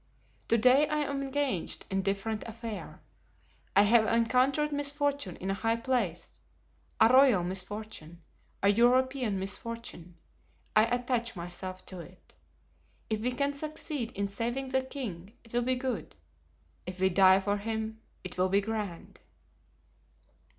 To 0.47 0.57
day 0.57 0.87
I 0.87 1.01
am 1.05 1.21
engaged 1.21 1.85
in 1.91 1.99
a 1.99 2.01
different 2.01 2.43
affair. 2.47 3.01
I 3.75 3.83
have 3.83 4.07
encountered 4.07 4.71
misfortune 4.71 5.35
in 5.35 5.51
a 5.51 5.53
high 5.53 5.75
place, 5.75 6.39
a 6.99 7.07
royal 7.07 7.43
misfortune, 7.43 8.23
a 8.63 8.69
European 8.69 9.37
misfortune; 9.37 10.17
I 10.75 10.85
attach 10.85 11.35
myself 11.35 11.85
to 11.85 11.99
it. 11.99 12.33
If 13.11 13.19
we 13.21 13.31
can 13.31 13.53
succeed 13.53 14.11
in 14.13 14.27
saving 14.27 14.69
the 14.69 14.81
king 14.81 15.33
it 15.43 15.53
will 15.53 15.61
be 15.61 15.75
good; 15.75 16.15
if 16.87 16.99
we 16.99 17.09
die 17.09 17.39
for 17.39 17.57
him 17.57 18.01
it 18.23 18.39
will 18.39 18.49
be 18.49 18.59
grand." 18.61 19.19